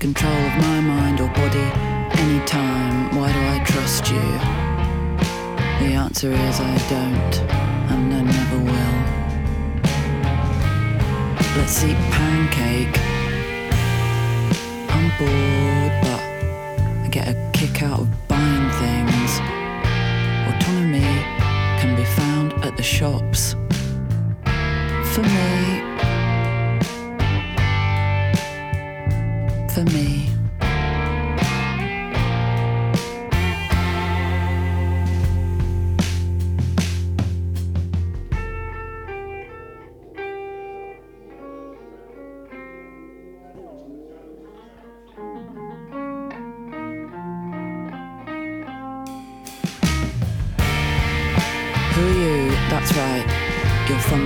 [0.00, 1.68] Control of my mind or body
[2.22, 3.14] anytime.
[3.14, 4.28] Why do I trust you?
[5.78, 7.34] The answer is I don't,
[7.92, 8.96] and I never will.
[11.58, 12.96] Let's eat pancake.
[14.88, 16.20] I'm bored, but
[17.04, 19.32] I get a kick out of buying things.
[20.48, 21.12] Autonomy
[21.78, 23.52] can be found at the shops.
[25.12, 25.89] For me,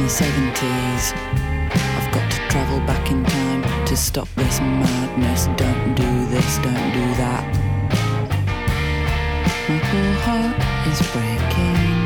[0.05, 1.14] the 70s.
[1.97, 5.47] I've got to travel back in time to stop this madness.
[5.56, 7.44] Don't do this, don't do that.
[9.66, 10.59] My poor heart
[10.90, 12.02] is breaking.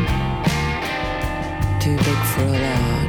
[1.81, 3.08] Too big for a large.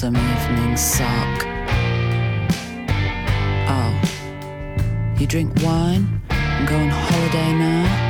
[0.00, 1.46] These lonesome evenings suck.
[3.68, 8.07] Oh, you drink wine and go on holiday now?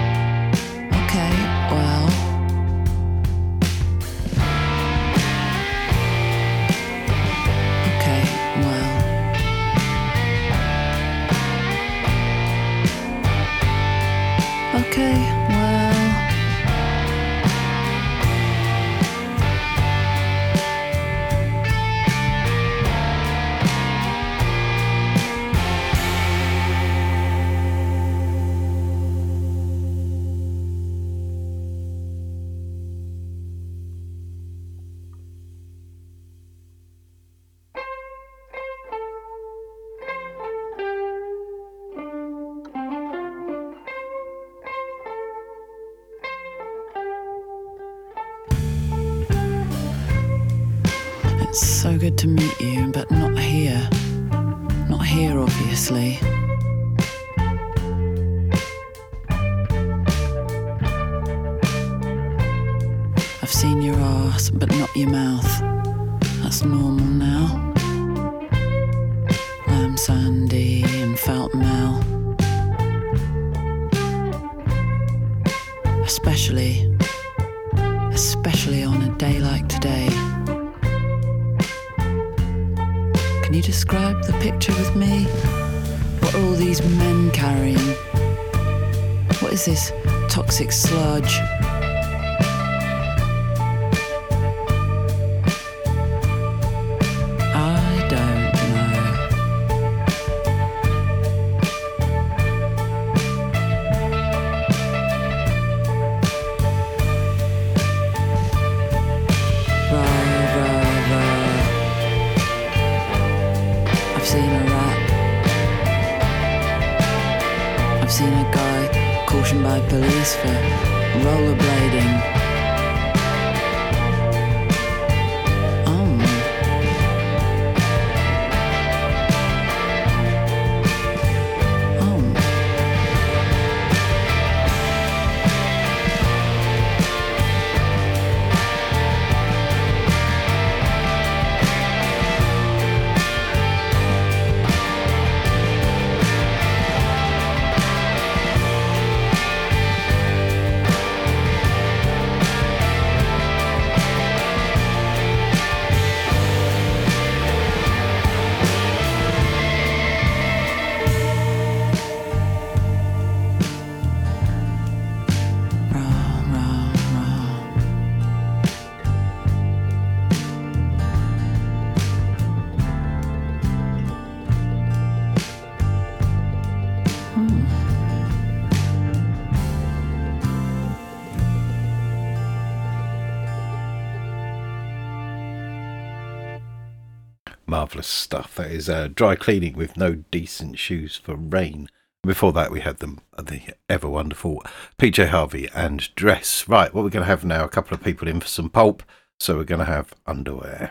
[188.58, 191.88] That is uh, dry cleaning with no decent shoes for rain.
[192.24, 194.64] Before that, we had them the ever wonderful
[194.98, 196.66] PJ Harvey and Dress.
[196.66, 199.04] Right, what we're going to have now, a couple of people in for some pulp.
[199.38, 200.90] So we're going to have underwear.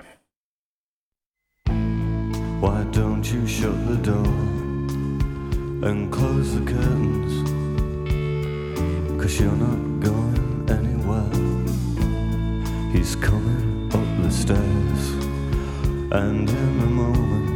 [1.65, 4.25] Why don't you shut the door
[5.89, 7.51] and close the curtains?
[9.21, 11.29] Cause you're not going anywhere.
[12.93, 15.09] He's coming up the stairs,
[16.13, 17.46] and in a moment,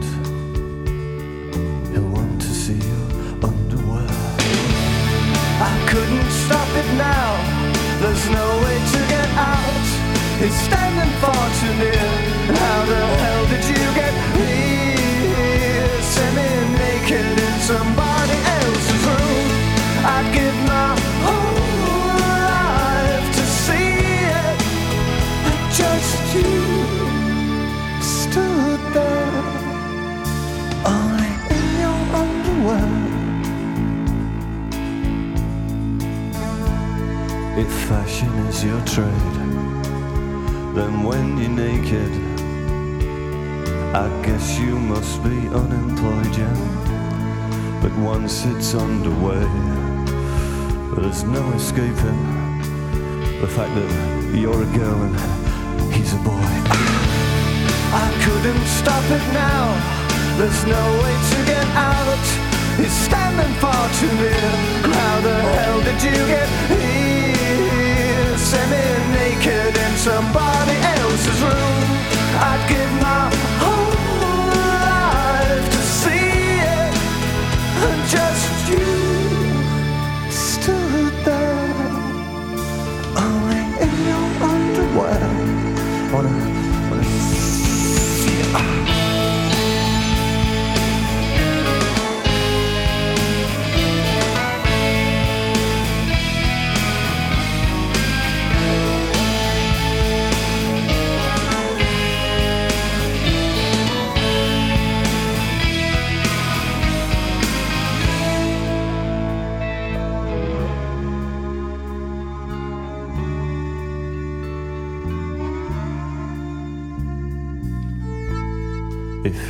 [1.99, 2.80] want to see.
[5.64, 7.30] I couldn't stop it now,
[8.02, 9.86] there's no way to get out.
[10.44, 12.56] It's standing far too near.
[12.57, 13.30] How the hell
[37.61, 39.35] If fashion is your trade,
[40.73, 42.11] then when you're naked,
[43.93, 47.79] I guess you must be unemployed, yeah.
[47.79, 49.45] But once it's underway,
[50.95, 52.21] there's no escaping
[53.41, 53.91] the fact that
[54.33, 56.49] you're a girl and he's a boy.
[57.93, 59.65] I couldn't stop it now,
[60.39, 62.25] there's no way to get out.
[62.81, 64.49] He's standing far too near.
[64.97, 67.01] How the hell did you get here?
[68.72, 71.88] naked in somebody else's room.
[72.39, 73.40] I'd give my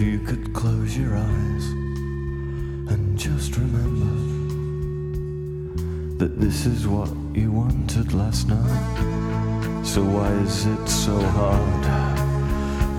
[0.02, 1.66] you could close your eyes
[2.90, 4.14] and just remember
[6.18, 9.86] that this is what you wanted last night.
[9.86, 11.86] So why is it so hard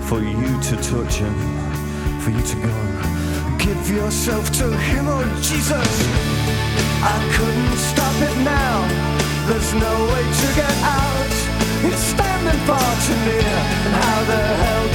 [0.05, 1.35] for you to touch him,
[2.21, 2.77] for you to go?
[3.57, 5.91] Give yourself to him, oh Jesus!
[7.03, 8.87] I couldn't stop it now.
[9.47, 11.33] There's no way to get out.
[11.83, 13.59] You're standing far too near.
[13.85, 14.92] And how the hell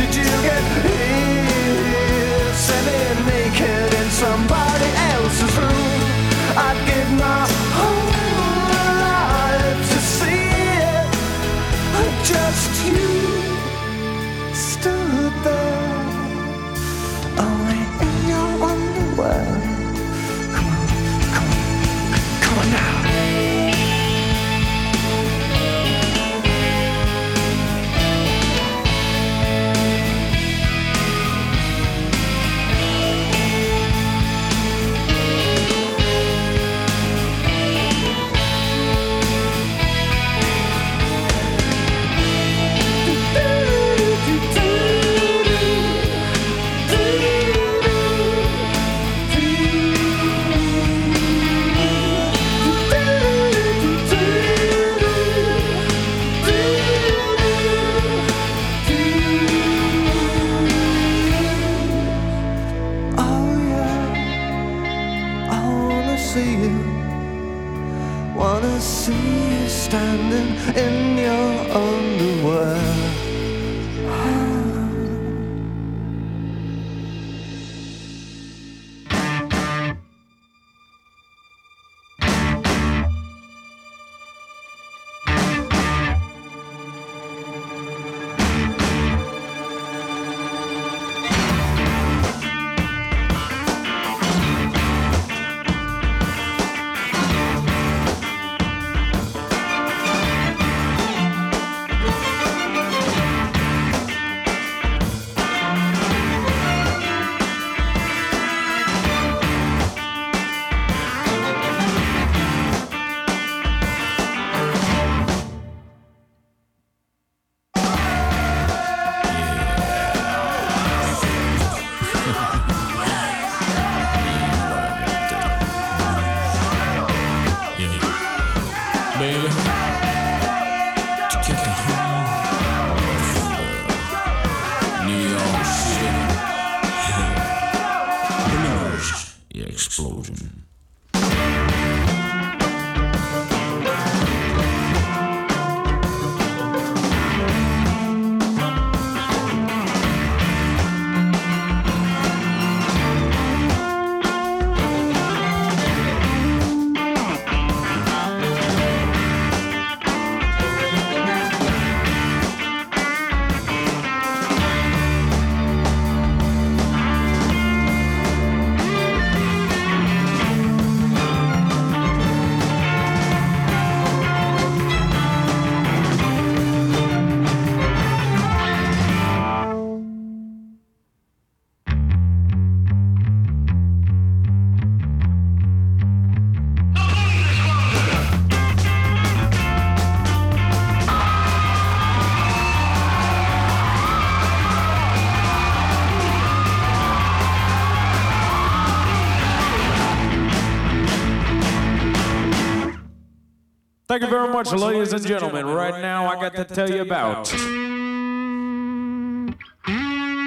[204.19, 205.65] Thank you very much, ladies and gentlemen.
[205.67, 207.45] Right now, I got to tell you about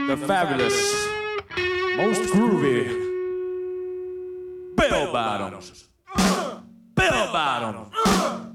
[0.07, 0.75] the fabulous,
[1.95, 2.89] most groovy
[4.75, 5.87] Bell Bottoms.
[6.95, 8.50] Bell Bottoms.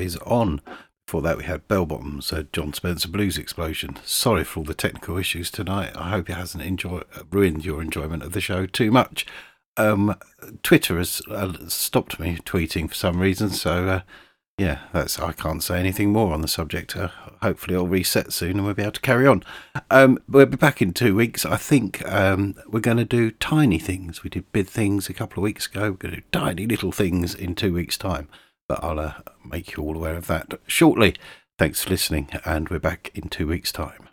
[0.00, 0.62] Always on.
[1.06, 3.98] Before that, we had Bell Bottoms, uh, Jon Spencer Blues Explosion.
[4.02, 5.94] Sorry for all the technical issues tonight.
[5.94, 9.26] I hope it hasn't enjoy- uh, ruined your enjoyment of the show too much.
[9.76, 10.16] Um,
[10.62, 14.00] Twitter has uh, stopped me tweeting for some reason, so uh,
[14.56, 16.96] yeah, that's I can't say anything more on the subject.
[16.96, 17.08] Uh,
[17.42, 19.42] hopefully, it'll reset soon and we'll be able to carry on.
[19.90, 21.44] Um, we'll be back in two weeks.
[21.44, 24.22] I think um, we're going to do tiny things.
[24.22, 25.90] We did big things a couple of weeks ago.
[25.90, 28.28] We're going to do tiny little things in two weeks' time.
[28.70, 29.14] But I'll uh,
[29.44, 31.16] make you all aware of that shortly.
[31.58, 34.09] Thanks for listening, and we're back in two weeks' time.